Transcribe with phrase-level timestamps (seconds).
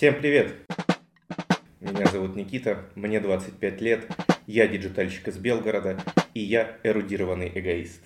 [0.00, 0.54] Всем привет!
[1.78, 4.10] Меня зовут Никита, мне 25 лет,
[4.46, 6.00] я диджитальщик из Белгорода,
[6.32, 8.00] и я эрудированный эгоист.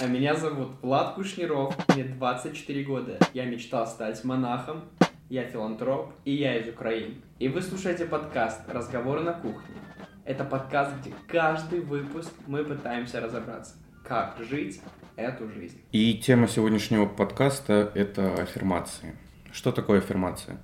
[0.00, 3.18] А меня зовут Влад Кушниров, мне 24 года.
[3.34, 4.84] Я мечтал стать монахом,
[5.28, 7.16] я филантроп, и я из Украины.
[7.38, 9.76] И вы слушаете подкаст «Разговоры на кухне».
[10.24, 14.80] Это подкаст, где каждый выпуск мы пытаемся разобраться, как жить
[15.16, 15.78] эту жизнь.
[15.92, 19.14] И тема сегодняшнего подкаста– это аффирмации.
[19.52, 20.58] Что такое аффирмация?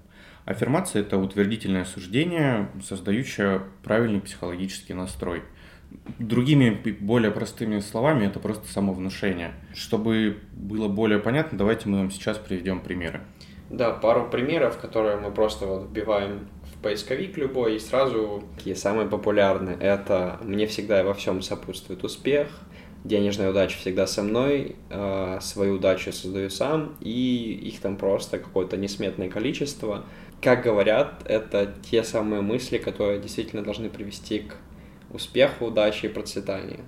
[0.44, 5.42] Аффирмация– это утвердительное суждение, создающее правильный психологический настрой–
[6.18, 6.70] Другими,
[7.00, 9.52] более простыми словами, это просто самовнушение.
[9.74, 13.20] Чтобы было более понятно, давайте мы вам сейчас приведем примеры.
[13.70, 19.08] Да, пару примеров, которые мы просто вот вбиваем в поисковик любой, и сразу такие самые
[19.08, 19.76] популярные.
[19.78, 22.48] Это «Мне всегда и во всем сопутствует успех»,
[23.04, 28.76] «Денежная удача всегда со мной», э, «Свою удачу создаю сам», и их там просто какое-то
[28.76, 30.04] несметное количество.
[30.44, 34.56] Как говорят, это те самые мысли, которые действительно должны привести к
[35.08, 36.80] успеха, удачи и процветания.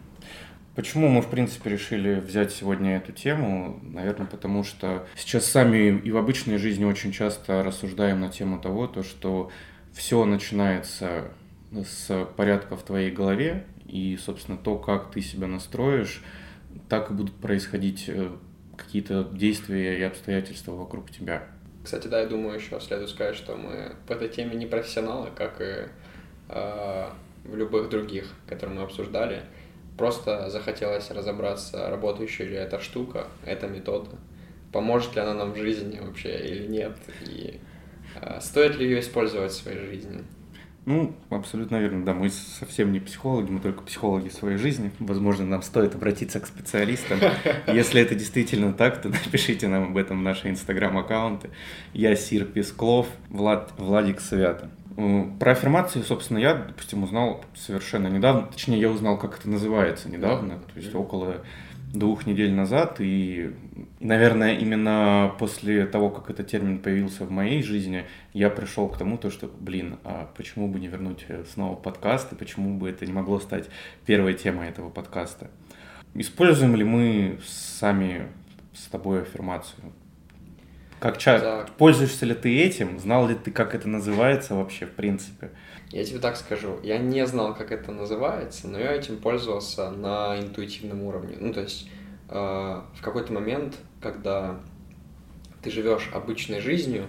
[0.75, 3.81] Почему мы, в принципе, решили взять сегодня эту тему?
[3.83, 8.89] Наверное, потому что сейчас сами и в обычной жизни очень часто рассуждаем на тему того,
[8.89, 9.51] то, что
[9.95, 11.31] все начинается
[11.73, 16.23] с порядка в твоей голове, и, собственно, то, как ты себя настроишь,
[16.91, 18.29] так и будут происходить э,
[18.77, 21.49] какие-то действия и обстоятельства вокруг тебя.
[21.87, 25.61] Кстати, да, я думаю, еще следует сказать, что мы в этой теме не профессионалы, как
[25.61, 25.87] и
[26.48, 27.09] э,
[27.45, 29.45] в любых других, которые мы обсуждали.
[29.97, 34.11] Просто захотелось разобраться, работающая ли эта штука, эта метода,
[34.73, 37.61] поможет ли она нам в жизни вообще или нет, и
[38.21, 40.25] э, стоит ли ее использовать в своей жизни.
[40.87, 44.93] Ну, абсолютно верно, да, мы совсем не психологи, мы только психологи своей жизни.
[45.01, 47.19] Возможно, нам стоит обратиться к специалистам.
[47.67, 51.51] Если это действительно так, то напишите нам об этом в наши инстаграм-аккаунты.
[51.93, 54.70] Я Сир Песклов, Влад, Владик Свято.
[55.41, 60.61] Про аффирмации, собственно, я, допустим, узнал совершенно недавно, точнее, я узнал, как это называется недавно,
[60.73, 61.43] то есть около
[61.99, 63.55] двух недель назад, и, и,
[64.01, 69.19] наверное, именно после того, как этот термин появился в моей жизни, я пришел к тому,
[69.19, 73.12] то, что, блин, а почему бы не вернуть снова подкаст, и почему бы это не
[73.12, 73.69] могло стать
[74.05, 75.51] первой темой этого подкаста?
[76.15, 78.29] Используем ли мы сами
[78.73, 79.93] с тобой аффирмацию?
[80.99, 81.69] Как часто?
[81.77, 82.99] Пользуешься ли ты этим?
[82.99, 85.51] Знал ли ты, как это называется вообще, в принципе?
[85.91, 86.81] Я тебе так скажу.
[86.83, 91.37] Я не знал, как это называется, но я этим пользовался на интуитивном уровне.
[91.39, 91.89] Ну, то есть
[92.29, 94.61] э, в какой-то момент, когда
[95.63, 97.07] ты живешь обычной жизнью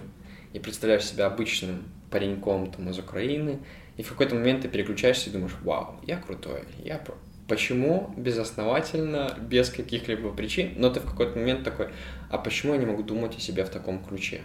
[0.52, 3.58] и представляешь себя обычным пареньком там, из Украины,
[3.96, 7.02] и в какой-то момент ты переключаешься и думаешь, вау, я крутой, я
[7.48, 11.88] Почему безосновательно, без каких-либо причин, но ты в какой-то момент такой,
[12.30, 14.42] а почему я не могу думать о себе в таком ключе?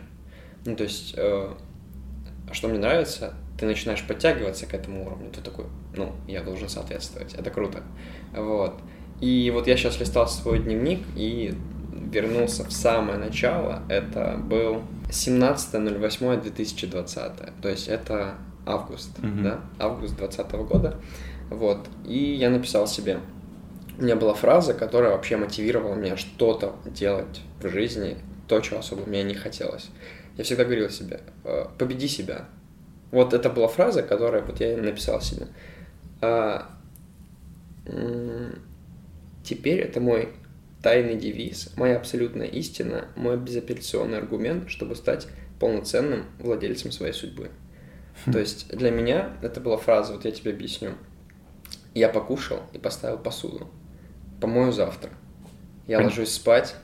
[0.66, 1.54] Ну, то есть, э,
[2.54, 7.34] что мне нравится, ты начинаешь подтягиваться к этому уровню, ты такой, ну, я должен соответствовать,
[7.34, 7.82] это круто.
[8.36, 8.74] Вот.
[9.22, 11.56] И вот я сейчас листал свой дневник и
[12.12, 18.36] вернулся в самое начало, это был 17.08.2020, то есть это
[18.66, 19.44] август, mm-hmm.
[19.44, 21.00] да, август 2020 года.
[21.50, 21.88] Вот.
[22.06, 23.22] И я написал себе.
[23.98, 28.18] У меня была фраза, которая вообще мотивировала меня что-то делать в жизни,
[28.50, 29.90] то, чего особо мне не хотелось.
[30.36, 32.50] Я всегда говорил себе, «Э, победи себя.
[33.14, 35.46] Вот это была фраза, которая вот я написал себе.
[36.20, 36.68] А,
[39.44, 40.30] теперь это мой
[40.82, 45.28] тайный девиз, моя абсолютная истина, мой безапелляционный аргумент, чтобы стать
[45.60, 47.52] полноценным владельцем своей судьбы.
[48.26, 50.94] То есть для меня это была фраза, вот я тебе объясню.
[51.94, 53.70] Я покушал и поставил посуду.
[54.42, 55.12] Помою завтра.
[55.86, 56.76] Я ложусь спать,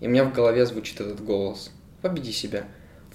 [0.00, 1.70] и у меня в голове звучит этот голос.
[2.02, 2.64] Победи себя.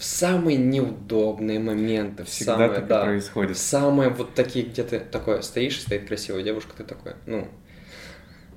[0.01, 2.23] В самые неудобные моменты.
[2.23, 3.55] Всегда самые, так да, происходит.
[3.55, 7.47] самые вот такие, где ты такой стоишь, стоит красивая девушка, ты такой, ну,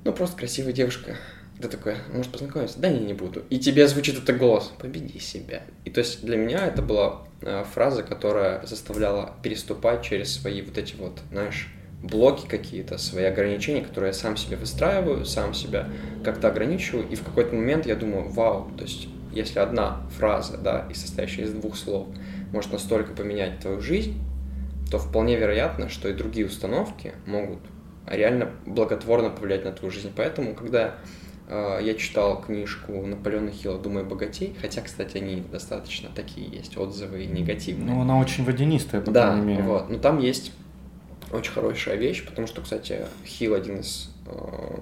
[0.03, 1.17] ну просто красивая девушка.
[1.61, 2.79] Ты такой, может познакомиться?
[2.79, 3.43] Да, не, не буду.
[3.51, 5.61] И тебе звучит этот голос, победи себя.
[5.83, 10.79] И то есть для меня это была э, фраза, которая заставляла переступать через свои вот
[10.79, 11.71] эти вот, знаешь,
[12.01, 15.89] блоки какие-то, свои ограничения, которые я сам себе выстраиваю, сам себя
[16.23, 20.87] как-то ограничиваю, и в какой-то момент я думаю, вау, то есть если одна фраза, да,
[20.89, 22.07] и состоящая из двух слов,
[22.51, 24.19] может настолько поменять твою жизнь,
[24.89, 27.59] то вполне вероятно, что и другие установки могут
[28.07, 30.11] реально благотворно повлиять на твою жизнь.
[30.15, 30.95] Поэтому, когда
[31.47, 37.25] э, я читал книжку Наполеона Хилла «Думай богатей», хотя, кстати, они достаточно такие есть, отзывы
[37.25, 37.95] негативные.
[37.95, 39.63] Ну, она очень водянистая, по да, крайней мере.
[39.63, 40.51] вот, но там есть
[41.31, 44.79] очень хорошая вещь, потому что, кстати, Хилл один из э,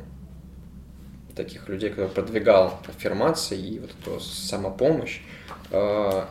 [1.36, 5.22] таких людей, который продвигал аффирмации и вот эту самопомощь.
[5.72, 6.26] Э,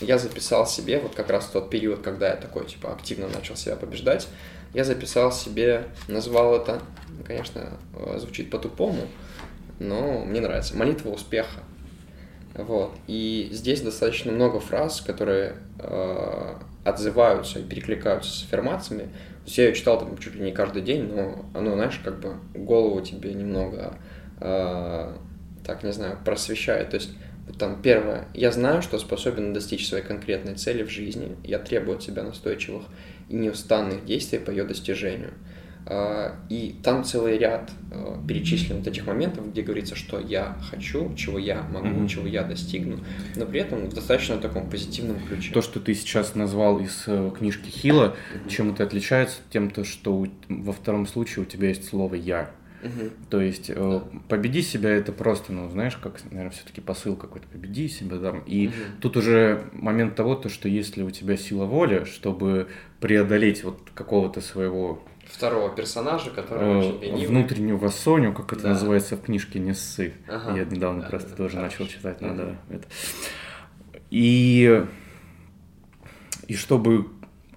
[0.00, 3.56] я записал себе, вот как раз в тот период, когда я такой, типа, активно начал
[3.56, 4.28] себя побеждать,
[4.74, 6.80] я записал себе, назвал это,
[7.26, 9.08] конечно, э, звучит по-тупому,
[9.78, 11.60] но мне нравится, молитва успеха.
[12.54, 12.92] Вот.
[13.06, 19.04] И здесь достаточно много фраз, которые э, отзываются и перекликаются с аффирмациями.
[19.04, 22.20] То есть я ее читал там чуть ли не каждый день, но оно, знаешь, как
[22.20, 23.96] бы голову тебе немного,
[24.40, 25.16] э,
[25.64, 26.90] так не знаю, просвещает.
[26.90, 27.10] То есть
[27.58, 32.02] там первое, я знаю, что способен достичь своей конкретной цели в жизни, я требую от
[32.02, 32.84] себя настойчивых
[33.28, 35.32] и неустанных действий по ее достижению.
[35.90, 41.14] А, и там целый ряд а, перечислен вот этих моментов, где говорится, что я хочу,
[41.14, 42.08] чего я могу, mm-hmm.
[42.08, 42.98] чего я достигну,
[43.36, 45.52] но при этом в достаточно таком позитивном ключе.
[45.52, 48.50] То, что ты сейчас назвал из э, книжки Хила, mm-hmm.
[48.50, 49.38] чем это отличается?
[49.50, 52.50] Тем, то, что во втором случае у тебя есть слово «я».
[52.82, 53.10] Угу.
[53.30, 57.88] То есть э, победи себя это просто, ну, знаешь, как, наверное, все-таки посыл какой-то, победи
[57.88, 58.40] себя там.
[58.40, 58.74] И угу.
[59.00, 62.68] тут уже момент того, то, что если у тебя сила воли, чтобы
[63.00, 67.26] преодолеть вот какого-то своего второго персонажа, который очень ленивый.
[67.26, 68.68] Внутреннюю вассоню, как это да.
[68.70, 70.14] называется в книжке «Не ссы».
[70.26, 70.56] Ага.
[70.56, 72.56] Я недавно да, просто да, тоже начал читать, надо угу.
[72.70, 72.88] это.
[74.10, 74.84] И,
[76.46, 77.08] и чтобы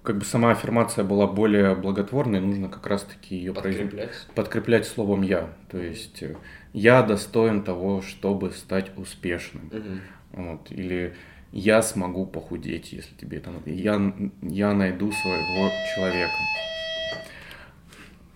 [0.02, 4.08] как бы сама аффирмация была более благотворной, нужно как раз-таки ее подкреплять.
[4.08, 4.28] Произ...
[4.34, 5.50] подкреплять словом «я».
[5.70, 6.36] То есть э,
[6.72, 9.66] «я достоин того, чтобы стать успешным».
[9.66, 10.42] Угу.
[10.42, 10.70] Вот.
[10.70, 11.14] Или
[11.52, 13.70] «я смогу похудеть, если тебе это надо».
[13.70, 14.12] Я,
[14.42, 16.34] «Я найду своего человека».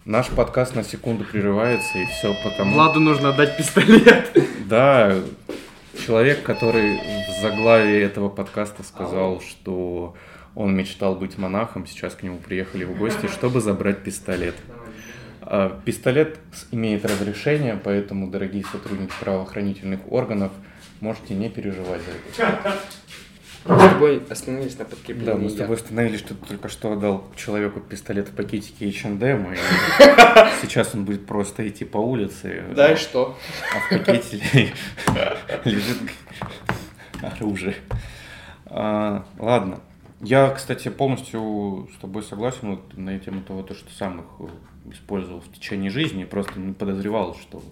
[0.04, 2.74] Наш подкаст на секунду прерывается, и все потому...
[2.74, 4.30] Владу нужно дать пистолет.
[4.68, 5.14] Да,
[6.04, 10.16] человек, который в заглавии этого подкаста сказал, что
[10.56, 14.54] он мечтал быть монахом, сейчас к нему приехали в гости, чтобы забрать пистолет.
[15.42, 16.38] А, пистолет
[16.72, 20.50] имеет разрешение, поэтому, дорогие сотрудники правоохранительных органов,
[21.00, 22.80] можете не переживать за это.
[23.66, 25.26] Мы с тобой остановились на подкреплении.
[25.26, 29.52] Да, мы с тобой остановились, что ты только что отдал человеку пистолет в пакетике H&M,
[29.52, 29.56] и
[30.62, 32.64] сейчас он будет просто идти по улице.
[32.74, 33.36] Да, и что?
[33.74, 34.72] А в пакете
[35.64, 35.98] лежит
[37.20, 37.74] оружие.
[38.66, 39.80] А, ладно,
[40.20, 44.92] я, кстати, полностью с тобой согласен вот на тему того, то, что сам их э,
[44.92, 47.62] использовал в течение жизни, просто не подозревал, что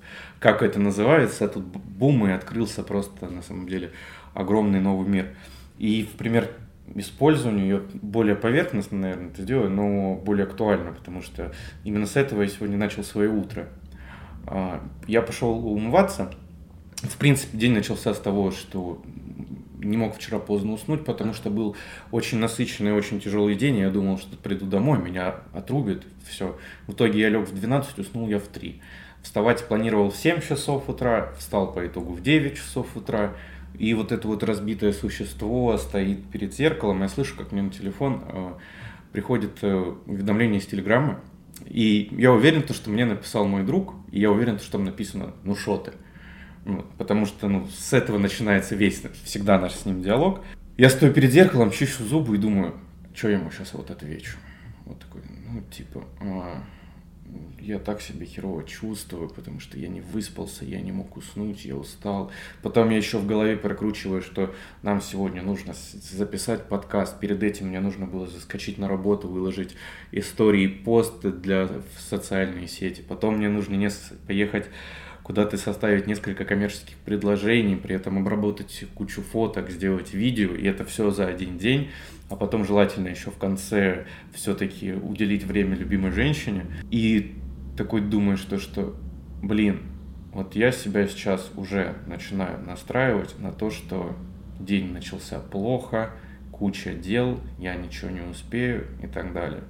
[0.41, 3.93] как это называется, тут бум и открылся просто на самом деле
[4.35, 5.35] огромный новый мир.
[5.79, 6.51] И в пример
[6.95, 11.53] использованию ее более поверхностно, наверное, это сделаю, но более актуально, потому что
[11.83, 13.69] именно с этого я сегодня начал свое утро.
[14.47, 16.31] А, я пошел умываться.
[17.03, 19.03] В принципе, день начался с того, что
[19.85, 21.77] не мог вчера поздно уснуть, потому что был
[22.11, 23.79] очень насыщенный, очень тяжелый день.
[23.79, 26.59] Я думал, что приду домой, меня отрубят, все.
[26.87, 28.81] В итоге я лег в 12, уснул я в 3.
[29.23, 33.35] Вставать планировал в 7 часов утра, встал по итогу в 9 часов утра.
[33.79, 37.03] И вот это вот разбитое существо стоит перед зеркалом.
[37.03, 38.53] Я слышу, как мне на телефон э,
[39.13, 41.21] приходит э, уведомление из Телеграма.
[41.67, 45.55] И я уверен, что мне написал мой друг, и я уверен, что там написано «ну
[45.55, 45.93] шо ты?».
[46.65, 50.41] Ну, потому что ну, с этого начинается весь, всегда наш с ним диалог.
[50.77, 52.75] Я стою перед зеркалом, чищу зубы и думаю,
[53.15, 54.39] что я ему сейчас вот отвечу.
[54.87, 56.63] Вот такой, ну, типа, а,
[57.61, 61.77] я так себя херово чувствую, потому что я не выспался, я не мог уснуть, я
[61.77, 62.31] устал.
[62.63, 67.21] Потом я еще в голове прокручиваю, что нам сегодня нужно записать подкаст.
[67.21, 69.77] Перед этим мне нужно было заскочить на работу, выложить
[70.13, 73.03] истории, посты для в социальные сети.
[73.07, 73.91] Потом мне нужно не
[74.27, 74.67] поехать
[75.25, 81.11] куда-то составить несколько коммерческих предложений, при этом обработать кучу фоток, сделать видео, и это все
[81.11, 81.91] за один день,
[82.29, 84.05] а потом желательно еще в конце
[84.35, 86.67] все-таки уделить время любимой женщине.
[86.91, 87.37] И
[87.75, 88.95] такой думаешь, что, что,
[89.43, 89.81] блин,
[90.35, 94.15] вот я себя сейчас уже начинаю настраивать на то, что
[94.61, 96.11] день начался плохо,
[96.53, 99.63] куча дел, я ничего не успею и так далее.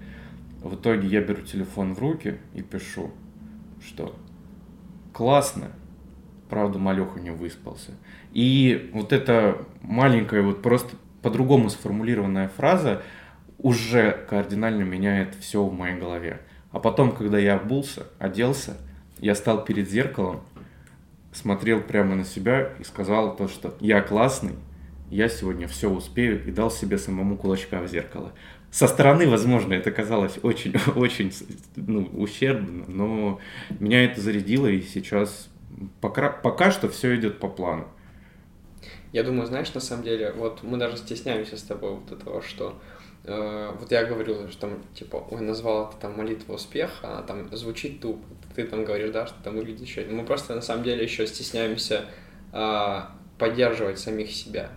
[0.64, 3.12] В итоге я беру телефон в руки и пишу,
[3.80, 4.16] что
[5.14, 5.70] классно.
[6.50, 7.92] Правда, Малеха не выспался.
[8.32, 13.02] И вот эта маленькая, вот просто по-другому сформулированная фраза
[13.58, 16.42] уже кардинально меняет все в моей голове.
[16.70, 18.76] А потом, когда я обулся, оделся,
[19.18, 20.40] я стал перед зеркалом,
[21.32, 24.54] смотрел прямо на себя и сказал то, что я классный,
[25.10, 28.32] я сегодня все успею и дал себе самому кулачка в зеркало.
[28.74, 31.32] Со стороны, возможно, это казалось очень, очень
[31.76, 33.40] ну, ущербно, но
[33.78, 35.48] меня это зарядило, и сейчас
[36.00, 37.86] пока, пока что все идет по плану.
[39.12, 42.76] Я думаю, знаешь, на самом деле, вот мы даже стесняемся с тобой вот этого, что
[43.22, 47.54] э, вот я говорил, что там, типа, ой, назвал это там молитва успеха, а там
[47.56, 48.26] звучит тупо.
[48.56, 50.04] Ты там говоришь, да, что там выглядит еще.
[50.06, 52.06] Мы просто на самом деле еще стесняемся
[52.52, 53.00] э,
[53.38, 54.70] поддерживать самих себя.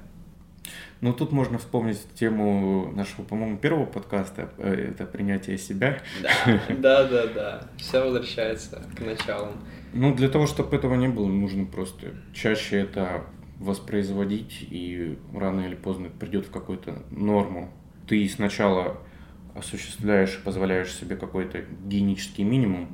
[1.02, 6.02] Ну, тут можно вспомнить тему нашего, по-моему, первого подкаста, э, это принятие себя.
[6.22, 7.68] Да, да, да, да.
[7.78, 9.52] Все возвращается к началу.
[9.94, 13.26] Ну, для того, чтобы этого не было, нужно просто чаще это
[13.60, 17.72] воспроизводить, и рано или поздно придет в какую-то норму.
[18.08, 18.98] Ты сначала
[19.56, 22.90] осуществляешь позволяешь себе какой-то гигиенический минимум,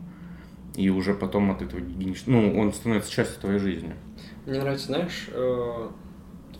[0.75, 2.33] и уже потом от этого гигиенического...
[2.33, 3.93] Ну, он становится частью твоей жизни.
[4.45, 5.89] Мне нравится, знаешь, э,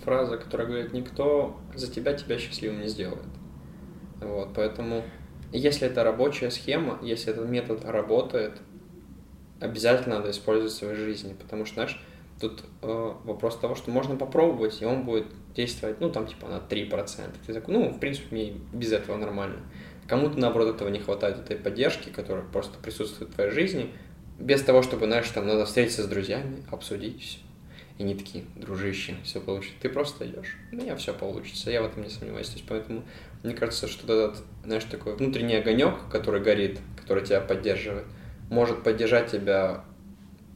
[0.04, 3.26] фраза, которая говорит, никто за тебя тебя счастливым не сделает.
[4.20, 5.04] Вот, поэтому,
[5.52, 8.62] если это рабочая схема, если этот метод работает,
[9.60, 12.02] обязательно надо использовать в своей жизни, потому что, знаешь,
[12.40, 16.58] тут э, вопрос того, что можно попробовать, и он будет действовать, ну, там, типа, на
[16.58, 17.36] 3%.
[17.46, 19.60] Ты такой, ну, в принципе, мне без этого нормально.
[20.08, 23.92] Кому-то, наоборот, этого не хватает, этой поддержки, которая просто присутствует в твоей жизни,
[24.40, 27.40] без того, чтобы, знаешь, там, надо встретиться с друзьями, обсудить все.
[27.98, 29.78] И не такие, дружище, все получится.
[29.82, 30.58] Ты просто идешь.
[30.72, 32.48] У меня все получится, я в этом не сомневаюсь.
[32.48, 33.04] То есть, поэтому
[33.44, 38.06] мне кажется, что этот, знаешь, такой внутренний огонек, который горит, который тебя поддерживает,
[38.50, 39.84] может поддержать тебя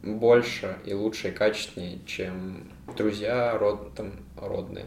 [0.01, 4.86] больше и лучше и качественнее, чем друзья, род, там, родные,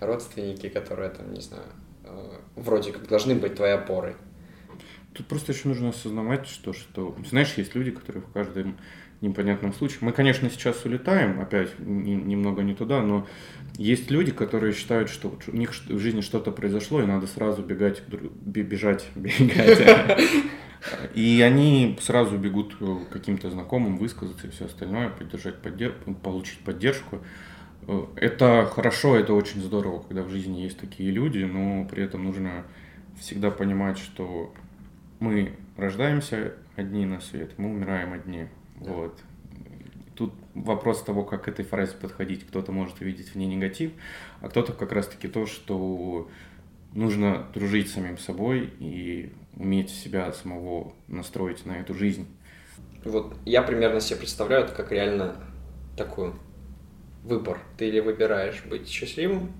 [0.00, 1.66] родственники, которые там, не знаю,
[2.04, 4.16] э, вроде как должны быть твоей опорой.
[5.18, 8.76] Тут просто еще нужно осознавать, что, что знаешь, есть люди, которые в каждом
[9.20, 9.98] непонятном случае.
[10.02, 13.26] Мы, конечно, сейчас улетаем, опять немного не туда, но
[13.76, 18.04] есть люди, которые считают, что у них в жизни что-то произошло, и надо сразу бегать,
[18.08, 20.20] бежать, бегать.
[21.16, 25.94] И они сразу бегут к каким-то знакомым, высказаться и все остальное, поддержать, поддерж...
[26.22, 27.18] получить поддержку.
[28.14, 32.64] Это хорошо, это очень здорово, когда в жизни есть такие люди, но при этом нужно
[33.18, 34.54] всегда понимать, что
[35.20, 38.48] мы рождаемся одни на свет, мы умираем одни.
[38.80, 38.92] Да.
[38.92, 39.18] Вот.
[40.14, 42.46] Тут вопрос того, как к этой фразе подходить.
[42.46, 43.92] Кто-то может увидеть в ней негатив,
[44.40, 46.28] а кто-то как раз-таки то, что
[46.92, 52.26] нужно дружить с самим собой и уметь себя самого настроить на эту жизнь.
[53.04, 55.36] Вот я примерно себе представляю это как реально
[55.96, 56.32] такой
[57.22, 57.60] выбор.
[57.76, 59.52] Ты или выбираешь быть счастливым,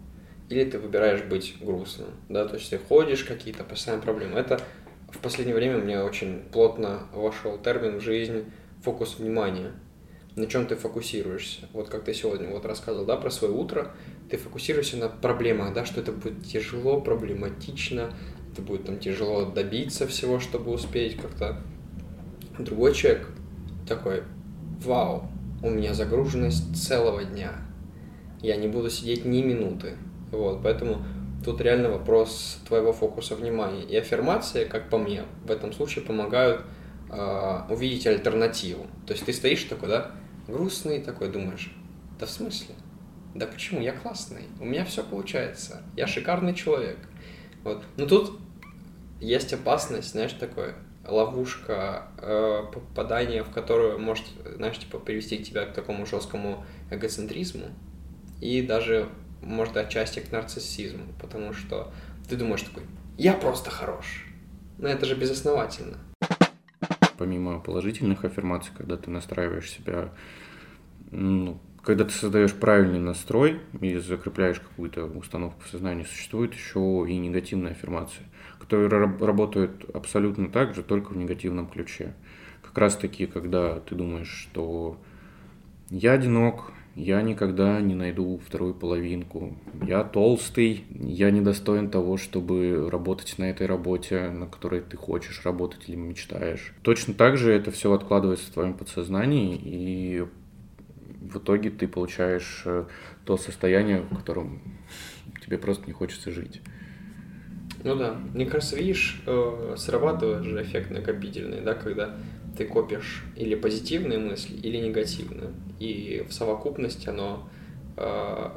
[0.48, 4.38] или ты выбираешь быть грустным, да, то есть ты ходишь какие-то постоянные проблемы.
[4.38, 4.60] Это
[5.08, 8.44] в последнее время мне очень плотно вошел термин в жизнь
[8.82, 9.72] фокус внимания.
[10.36, 11.66] На чем ты фокусируешься?
[11.72, 13.90] Вот как ты сегодня вот рассказывал, да, про свое утро,
[14.30, 18.14] ты фокусируешься на проблемах, да, что это будет тяжело, проблематично,
[18.52, 21.60] это будет там тяжело добиться всего, чтобы успеть как-то.
[22.58, 23.28] Другой человек
[23.88, 24.22] такой,
[24.84, 25.28] вау,
[25.62, 27.52] у меня загруженность целого дня,
[28.40, 29.96] я не буду сидеть ни минуты.
[30.30, 31.02] Вот, поэтому
[31.44, 33.84] тут реально вопрос твоего фокуса внимания.
[33.84, 36.62] И аффирмации, как по мне, в этом случае помогают
[37.10, 38.86] э, увидеть альтернативу.
[39.06, 40.12] То есть ты стоишь такой, да,
[40.46, 41.72] грустный такой, думаешь,
[42.18, 42.74] да в смысле?
[43.34, 43.80] Да почему?
[43.80, 46.98] Я классный, у меня все получается, я шикарный человек.
[47.62, 47.82] Вот.
[47.96, 48.38] Но тут
[49.20, 50.74] есть опасность, знаешь, такое
[51.06, 54.24] ловушка э, попадания, в которую может,
[54.56, 57.66] знаешь, типа привести тебя к такому жесткому эгоцентризму
[58.40, 59.08] и даже,
[59.42, 61.92] может, отчасти к нарциссизму, потому что
[62.28, 62.82] ты думаешь такой,
[63.16, 64.24] я просто хорош.
[64.78, 65.98] Но это же безосновательно
[67.18, 70.10] помимо положительных аффирмаций, когда ты настраиваешь себя,
[71.10, 77.18] ну, когда ты создаешь правильный настрой и закрепляешь какую-то установку в сознании, существует еще и
[77.18, 78.22] негативные аффирмации,
[78.60, 82.14] которые работают абсолютно так же, только в негативном ключе.
[82.62, 84.98] Как раз таки, когда ты думаешь, что
[85.90, 89.56] я одинок, я никогда не найду вторую половинку.
[89.86, 95.88] Я толстый, я недостоин того, чтобы работать на этой работе, на которой ты хочешь работать
[95.88, 96.74] или мечтаешь.
[96.82, 100.24] Точно так же это все откладывается в твоем подсознании, и
[101.20, 102.86] в итоге ты получаешь э,
[103.24, 104.60] то состояние, в котором
[105.44, 106.60] тебе просто не хочется жить.
[107.84, 112.16] Ну да, мне кажется, видишь, э, срабатывает же эффект накопительный, да, когда
[112.58, 115.52] ты копишь или позитивные мысли, или негативные.
[115.78, 117.48] И в совокупности оно,
[117.96, 118.50] э,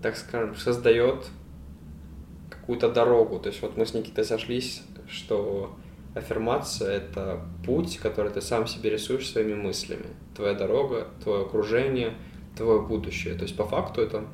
[0.00, 1.26] так скажем, создает
[2.48, 3.40] какую-то дорогу.
[3.40, 5.76] То есть вот мы с Никитой сошлись, что
[6.14, 10.06] аффирмация— это путь, который ты сам себе рисуешь своими мыслями.
[10.36, 12.14] Твоя дорога, твое окружение,
[12.56, 13.34] твое будущее.
[13.34, 14.24] То есть по факту это,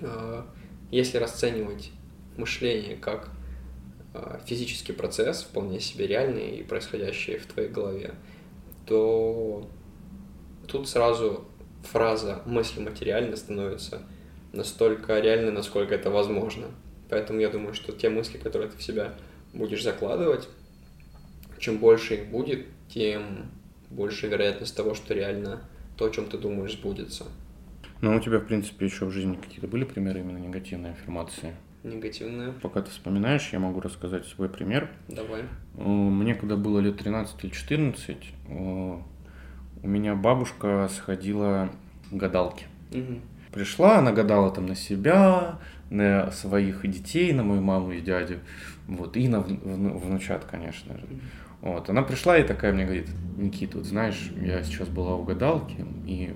[0.00, 0.42] э,
[0.90, 1.92] если расценивать
[2.38, 3.28] мышление как
[4.46, 8.14] физический процесс, вполне себе реальный и происходящий в твоей голове,
[8.86, 9.68] то
[10.68, 11.44] тут сразу
[11.84, 14.02] фраза «мысли материальны» становится
[14.52, 16.66] настолько реальной, насколько это возможно.
[17.08, 19.14] Поэтому я думаю, что те мысли, которые ты в себя
[19.52, 20.48] будешь закладывать,
[21.58, 23.50] чем больше их будет, тем
[23.90, 25.62] больше вероятность того, что реально
[25.96, 27.26] то, о чем ты думаешь, сбудется.
[28.00, 31.54] Ну, у тебя, в принципе, еще в жизни какие-то были примеры именно негативной аффирмации?
[31.84, 32.52] Негативная.
[32.62, 34.88] Пока ты вспоминаешь, я могу рассказать свой пример.
[35.08, 35.42] Давай.
[35.76, 38.16] Э, Мне когда было лет 13 или 14,
[38.48, 38.98] э,
[39.82, 41.70] у меня бабушка сходила
[42.10, 42.66] к гадалке.
[42.92, 43.20] Мгм.
[43.52, 45.58] Пришла, она гадала там на себя,
[45.90, 48.38] на своих детей, на мою маму и дядю,
[48.86, 51.04] вот, и на вну- вну- внучат, конечно же.
[51.60, 55.84] Вот, она пришла и такая мне говорит, Никита, вот знаешь, я сейчас была у гадалки,
[56.06, 56.34] и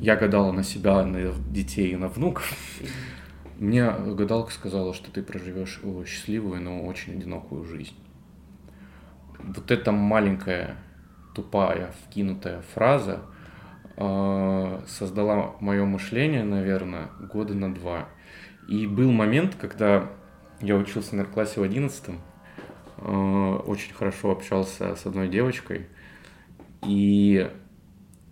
[0.00, 2.54] я гадала на себя, на детей и на внуков.
[3.62, 7.94] Мне гадалка сказала, что ты проживешь счастливую, но очень одинокую жизнь.
[9.38, 10.78] Вот эта маленькая,
[11.32, 13.20] тупая, вкинутая фраза
[13.96, 18.08] э, создала мое мышление, наверное, года на два.
[18.68, 20.10] И был момент, когда
[20.60, 22.18] я учился на классе в одиннадцатом,
[22.96, 23.08] э,
[23.64, 25.86] очень хорошо общался с одной девочкой,
[26.84, 27.48] и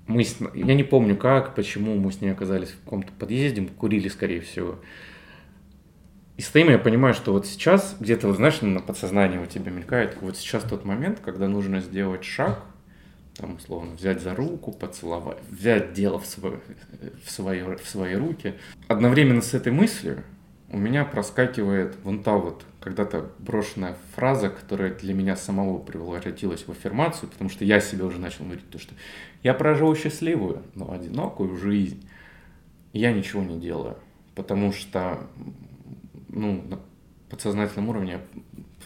[0.09, 0.39] мы с...
[0.55, 4.41] я не помню как, почему мы с ней оказались в каком-то подъезде, мы курили, скорее
[4.41, 4.81] всего.
[6.41, 10.17] И стоим, я понимаю, что вот сейчас где-то, вот, знаешь, на подсознании у тебя мелькает,
[10.23, 12.63] вот сейчас тот момент, когда нужно сделать шаг,
[13.37, 16.61] там, условно, взять за руку, поцеловать, взять дело в, свой,
[17.23, 18.55] в, свои, в свои руки.
[18.89, 20.25] Одновременно с этой мыслью
[20.71, 26.71] у меня проскакивает вон та вот когда-то брошенная фраза, которая для меня самого превратилась в
[26.71, 28.95] аффирмацию, потому что я себе уже начал говорить то, что
[29.43, 32.09] я прожил счастливую, но одинокую жизнь.
[32.95, 33.99] Я ничего не делаю,
[34.35, 35.29] потому что
[36.33, 36.79] ну, на
[37.29, 38.21] подсознательном уровне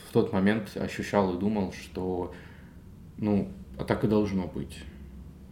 [0.08, 2.34] в тот момент ощущал и думал, что
[3.16, 3.48] ну,
[3.78, 4.82] а так и должно быть.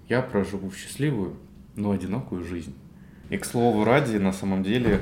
[0.08, 1.36] Я проживу счастливую,
[1.76, 2.74] но одинокую жизнь.
[3.30, 5.00] И, к слову ради, на самом деле,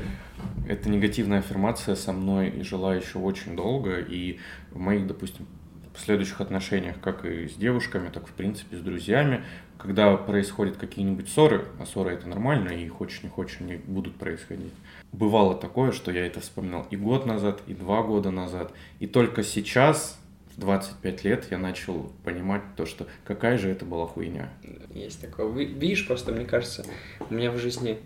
[0.68, 4.38] эта негативная аффирмация со мной жила еще очень долго, и
[4.70, 5.46] в моих, допустим,
[5.92, 9.42] последующих отношениях, как и с девушками, так, в принципе, с друзьями,
[9.80, 14.72] когда происходят какие-нибудь ссоры, а ссоры это нормально, и хочешь не хочешь, они будут происходить.
[15.12, 19.42] Бывало такое, что я это вспоминал и год назад, и два года назад, и только
[19.42, 20.20] сейчас,
[20.54, 24.50] в 25 лет, я начал понимать то, что какая же это была хуйня.
[24.94, 25.48] Есть такое.
[25.48, 26.84] Видишь, просто мне кажется,
[27.28, 27.98] у меня в жизни,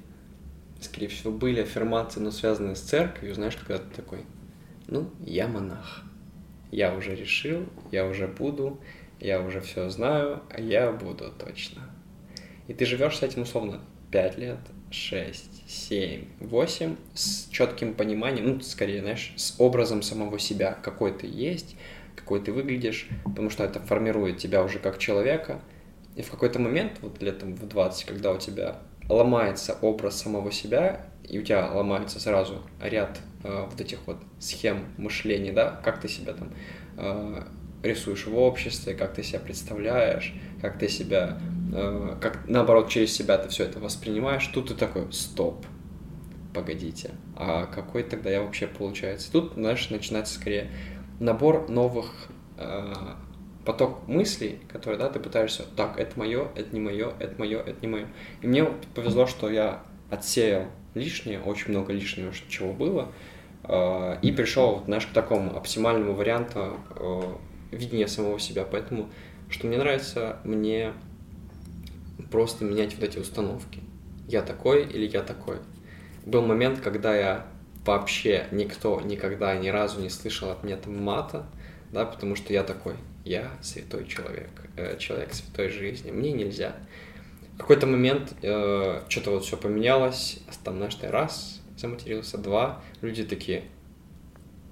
[0.81, 4.20] скорее всего, были аффирмации, но связанные с церковью, знаешь, когда ты такой,
[4.87, 6.03] ну, я монах.
[6.70, 8.81] Я уже решил, я уже буду,
[9.20, 11.83] я уже все знаю, а я буду точно.
[12.66, 14.59] И ты живешь с этим условно 5 лет,
[14.90, 21.27] 6, 7, 8, с четким пониманием, ну, скорее, знаешь, с образом самого себя, какой ты
[21.27, 21.77] есть,
[22.14, 25.61] какой ты выглядишь, потому что это формирует тебя уже как человека.
[26.16, 28.77] И в какой-то момент, вот летом в 20, когда у тебя
[29.09, 34.85] ломается образ самого себя, и у тебя ломается сразу ряд э, вот этих вот схем
[34.96, 36.53] мышления, да, как ты себя там
[36.96, 37.42] э,
[37.85, 41.38] рисуешь в обществе, как ты себя представляешь, как ты себя,
[41.73, 45.66] э, как наоборот через себя ты все это воспринимаешь, тут ты такой, стоп,
[46.55, 49.31] погодите, а какой тогда я вообще получается?
[49.31, 50.70] Тут, знаешь, начинается скорее
[51.20, 52.92] набор новых э,
[53.64, 57.77] поток мыслей, которые, да, ты пытаешься, так, это мое, это не мое, это мое, это
[57.83, 58.09] не мое.
[58.40, 63.12] И мне повезло, что я отсеял лишнее, очень много лишнего, чего было,
[63.64, 66.79] э, и пришел, знаешь, к такому оптимальному варианту
[67.75, 68.65] видения самого себя.
[68.65, 69.11] Поэтому,
[69.49, 70.93] что мне нравится, мне
[72.31, 73.81] просто менять вот эти установки.
[74.29, 75.59] Я такой или я такой.
[76.25, 77.47] Был момент, когда я
[77.85, 81.47] вообще никто никогда ни разу не слышал от меня там мата,
[81.93, 86.77] да, потому что я такой, я святой человек, э, человек святой жизни, мне нельзя.
[87.55, 93.25] В какой-то момент э, что-то вот все поменялось, там, знаешь, ты раз заматерился, два, люди
[93.25, 93.65] такие,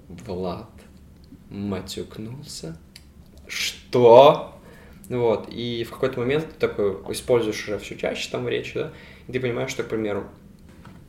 [0.09, 0.69] Влад,
[1.49, 2.77] матюкнулся?
[3.47, 4.53] Что?
[5.09, 8.93] Вот, и в какой-то момент ты такой используешь уже все чаще там речь, да,
[9.27, 10.25] и ты понимаешь, что, к примеру,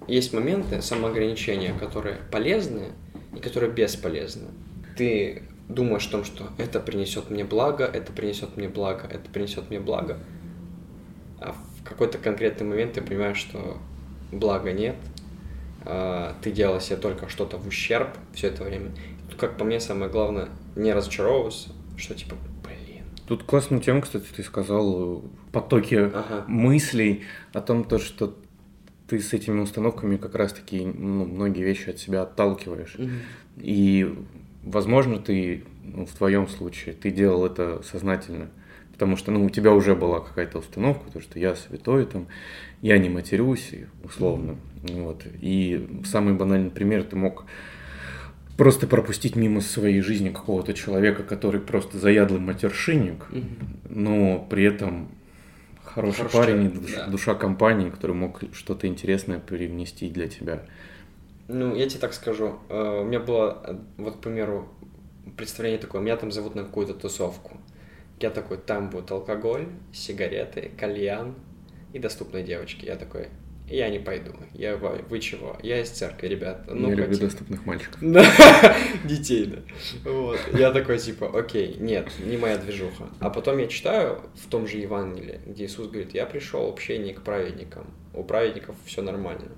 [0.09, 2.93] есть моменты самоограничения, которые полезны
[3.35, 4.49] и которые бесполезны.
[4.97, 9.71] Ты думаешь о том, что это принесет мне благо, это принесет мне благо, это принесет
[9.71, 10.19] мне благо,
[11.41, 13.79] а в какой-то конкретный момент ты понимаешь, что
[14.31, 14.97] блага нет,
[15.85, 18.91] а, ты делал себе только что-то в ущерб все это время.
[19.31, 24.27] Тут, как по мне, самое главное, не разочаровываться, что типа, блин, Тут классную тему, кстати,
[24.37, 28.37] ты сказал, э, потоки ага, мыслей о том, то, что
[29.09, 32.97] ты с этими установками как раз-таки ну, многие вещи от себя отталкиваешь.
[33.59, 34.15] И,
[34.63, 38.51] возможно, ты, ну, в твоем случае, ты делал это сознательно.
[38.93, 42.29] Потому что, ну, у тебя уже была какая-то установка, то, что я святой, там,
[42.81, 43.73] я не матерюсь,
[44.05, 44.57] условно.
[44.83, 45.23] Вот.
[45.41, 47.45] И самый банальный пример, ты мог
[48.57, 53.47] просто пропустить мимо своей жизни какого-то человека, который просто заядлый матершинник, Мгм.
[53.89, 55.09] но при этом
[55.83, 57.07] хороший Хороший парень, человек, да.
[57.09, 60.63] душа компании, который мог что-то интересное привнести для тебя.
[61.49, 62.59] Ну, я тебе так скажу.
[62.69, 64.69] э, У меня было, вот, к примеру,
[65.37, 67.59] представление такое, меня там зовут на какую-то тусовку.
[68.21, 71.35] Я такой, там будет алкоголь, сигареты, кальян
[71.93, 72.87] и доступные девочки.
[72.87, 73.29] Я такой,
[73.69, 74.33] я не пойду.
[74.53, 75.57] Я, вы чего?
[75.63, 76.75] Я из церкви, ребята.
[76.75, 77.99] Ну, Я люблю хотите?» доступных мальчиков.
[79.05, 80.11] Детей, да.
[80.11, 80.39] Вот.
[80.53, 83.09] Я такой, типа, окей, нет, не моя движуха.
[83.21, 87.15] А потом я читаю в том же Евангелии, где Иисус говорит, я пришел вообще не
[87.15, 87.87] к праведникам.
[88.13, 89.53] У праведников все нормально.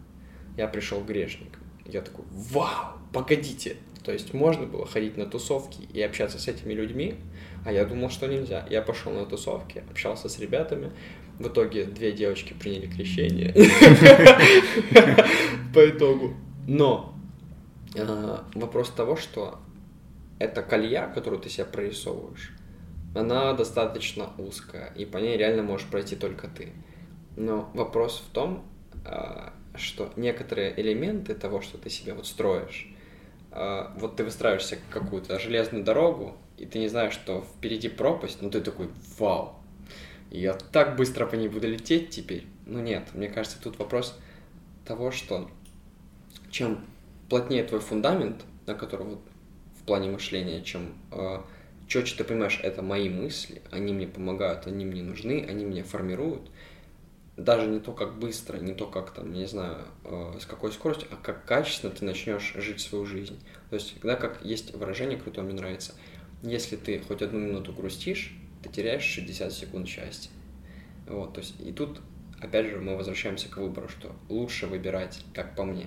[0.56, 1.62] Я пришел к грешникам.
[1.84, 3.76] Я такой, вау, погодите.
[4.04, 7.16] То есть можно было ходить на тусовки и общаться с этими людьми,
[7.64, 8.64] а я думал, что нельзя.
[8.70, 10.92] Я пошел на тусовки, общался с ребятами.
[11.38, 13.52] В итоге две девочки приняли крещение.
[15.74, 16.34] По итогу.
[16.66, 17.14] Но
[17.94, 19.58] э, вопрос того, что
[20.38, 22.52] эта колья, которую ты себя прорисовываешь,
[23.14, 26.72] она достаточно узкая, и по ней реально можешь пройти только ты.
[27.36, 28.64] Но вопрос в том,
[29.04, 32.88] э, что некоторые элементы того, что ты себе вот строишь,
[33.52, 38.50] э, вот ты выстраиваешься какую-то железную дорогу, и ты не знаешь, что впереди пропасть, но
[38.50, 39.54] ты такой, вау,
[40.30, 42.46] я так быстро по ней буду лететь теперь.
[42.66, 44.18] Ну нет, мне кажется, тут вопрос
[44.84, 45.50] того, что
[46.50, 46.84] чем
[47.28, 49.20] плотнее твой фундамент, на который вот
[49.80, 51.40] в плане мышления, чем э,
[51.86, 56.50] четче ты понимаешь, это мои мысли, они мне помогают, они мне нужны, они меня формируют.
[57.36, 61.08] Даже не то, как быстро, не то, как там, не знаю, э, с какой скоростью,
[61.12, 63.38] а как качественно ты начнешь жить свою жизнь.
[63.68, 65.92] То есть, когда как есть выражение крутое, мне нравится,
[66.42, 68.34] если ты хоть одну минуту грустишь,
[68.68, 70.30] теряешь 60 секунд счастья.
[71.06, 72.00] Вот, то есть, и тут,
[72.40, 75.86] опять же, мы возвращаемся к выбору, что лучше выбирать, как по мне,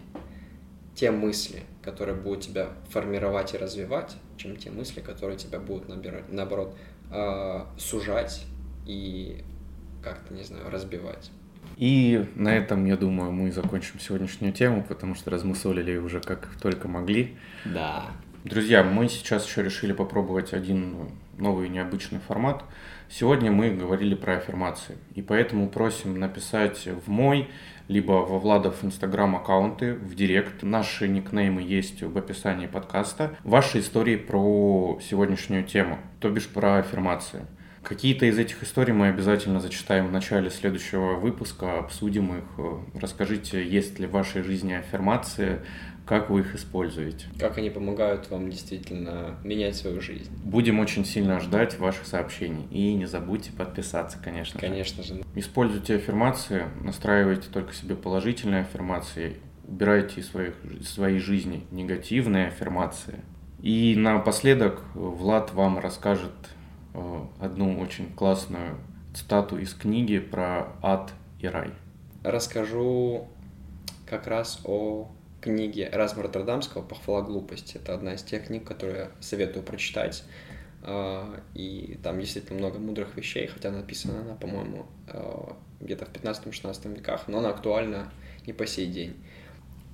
[0.96, 6.30] те мысли, которые будут тебя формировать и развивать, чем те мысли, которые тебя будут, набирать,
[6.30, 6.76] наоборот,
[7.12, 8.46] э, сужать
[8.86, 9.44] и
[10.04, 11.32] как-то, не знаю, разбивать.
[11.78, 16.88] И на этом, я думаю, мы закончим сегодняшнюю тему, потому что размусолили уже как только
[16.88, 17.38] могли.
[17.66, 18.08] Да.
[18.44, 22.64] Друзья, мы сейчас еще решили попробовать один новый необычный формат.
[23.10, 27.50] Сегодня мы говорили про аффирмации, и поэтому просим написать в мой,
[27.88, 30.62] либо во Владов инстаграм аккаунты, в директ.
[30.62, 33.36] Наши никнеймы есть в описании подкаста.
[33.44, 37.48] Ваши истории про сегодняшнюю тему, то бишь про аффирмации.
[37.82, 42.44] Какие-то из этих историй мы обязательно зачитаем в начале следующего выпуска, обсудим их.
[42.94, 45.62] Расскажите, есть ли в вашей жизни аффирмации,
[46.10, 47.28] как вы их используете.
[47.38, 50.32] Как они помогают вам действительно менять свою жизнь.
[50.44, 52.66] Будем очень сильно ждать ваших сообщений.
[52.72, 54.60] И не забудьте подписаться, конечно.
[54.60, 54.66] же.
[54.66, 55.24] Конечно же.
[55.36, 59.36] Используйте аффирмации, настраивайте только себе положительные аффирмации,
[59.68, 63.20] убирайте из своих, из своей жизни негативные аффирмации.
[63.62, 66.34] И напоследок Влад вам расскажет
[66.96, 68.78] э, одну очень классную
[69.14, 71.70] цитату из книги про ад и рай.
[72.24, 73.28] Расскажу
[74.08, 77.78] как раз о книге Разма Роттердамского «Похвала глупости».
[77.78, 80.24] Это одна из тех книг, которые я советую прочитать.
[80.82, 86.96] А, И там действительно много мудрых вещей, хотя написана она, по-моему, а, где-то в 15-16
[86.96, 88.12] веках, но она актуальна
[88.46, 89.16] и по сей день.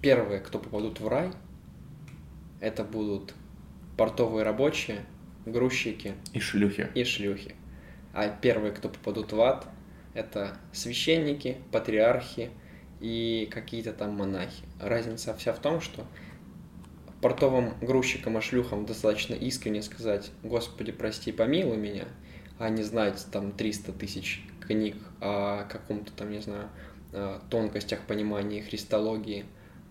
[0.02, 1.32] Первые, кто попадут в рай,
[2.60, 3.34] это будут
[3.98, 5.06] портовые рабочие,
[5.46, 6.90] грузчики И шлюхи.
[6.94, 7.56] и шлюхи.
[8.14, 9.68] А первые, кто попадут в ад,
[10.14, 12.50] это священники, патриархи
[13.00, 14.64] и какие-то там монахи.
[14.80, 16.06] Разница вся в том, что
[17.22, 22.06] портовым грузчикам и шлюхам достаточно искренне сказать «Господи, прости, помилуй меня»,
[22.60, 26.70] а не знать там 300 тысяч книг о каком-то там, не знаю,
[27.50, 29.46] тонкостях понимания христологии.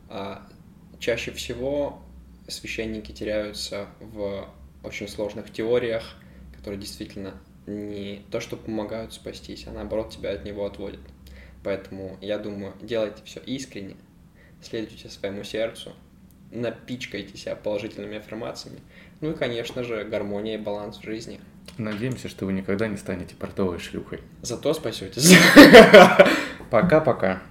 [0.08, 0.46] А
[0.98, 2.02] чаще всего
[2.48, 4.48] священники теряются в
[4.82, 6.16] очень сложных теориях,
[6.56, 7.34] которые действительно
[7.66, 11.00] не то, что помогают спастись, а наоборот тебя от него отводят.
[11.64, 13.96] Поэтому я думаю, делайте все искренне,
[14.62, 15.92] следуйте своему сердцу,
[16.52, 18.80] напичкайте себя положительными аффирмациями.
[19.20, 21.40] Ну и, конечно же, гармония и баланс в жизни.
[21.78, 24.20] Надеемся, что вы никогда не станете портовой шлюхой.
[24.42, 25.34] Зато спасетесь.
[26.70, 27.42] Пока-пока.